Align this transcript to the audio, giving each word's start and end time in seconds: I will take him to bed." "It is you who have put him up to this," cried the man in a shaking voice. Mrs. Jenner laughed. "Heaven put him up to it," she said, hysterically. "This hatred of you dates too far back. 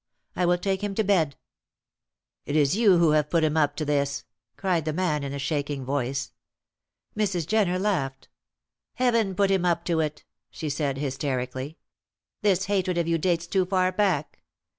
I 0.35 0.47
will 0.47 0.57
take 0.57 0.83
him 0.83 0.95
to 0.95 1.03
bed." 1.03 1.35
"It 2.47 2.55
is 2.55 2.75
you 2.75 2.97
who 2.97 3.11
have 3.11 3.29
put 3.29 3.43
him 3.43 3.55
up 3.55 3.75
to 3.75 3.85
this," 3.85 4.23
cried 4.57 4.85
the 4.85 4.93
man 4.93 5.23
in 5.23 5.31
a 5.31 5.37
shaking 5.37 5.85
voice. 5.85 6.31
Mrs. 7.15 7.45
Jenner 7.45 7.77
laughed. 7.77 8.27
"Heaven 8.95 9.35
put 9.35 9.51
him 9.51 9.63
up 9.63 9.85
to 9.85 9.99
it," 9.99 10.23
she 10.49 10.69
said, 10.71 10.97
hysterically. 10.97 11.77
"This 12.41 12.65
hatred 12.65 12.97
of 12.97 13.07
you 13.07 13.19
dates 13.19 13.45
too 13.45 13.67
far 13.67 13.91
back. 13.91 14.41